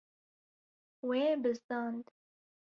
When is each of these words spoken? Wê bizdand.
Wê 1.07 1.23
bizdand. 1.43 2.05